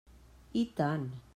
[0.61, 1.07] I tant!